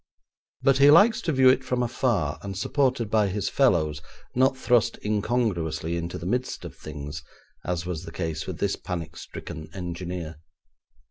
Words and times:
But 0.63 0.79
he 0.79 0.89
likes 0.89 1.21
to 1.21 1.31
view 1.31 1.47
it 1.49 1.63
from 1.63 1.83
afar, 1.83 2.39
and 2.41 2.57
supported 2.57 3.07
by 3.11 3.27
his 3.27 3.49
fellows, 3.49 4.01
not 4.33 4.57
thrust 4.57 4.97
incongruously 5.05 5.95
into 5.95 6.17
the 6.17 6.25
midst 6.25 6.65
of 6.65 6.75
things, 6.75 7.21
as 7.63 7.85
was 7.85 8.03
the 8.03 8.11
case 8.11 8.47
with 8.47 8.57
this 8.57 8.75
panic 8.75 9.15
stricken 9.15 9.69
engineer. 9.75 10.37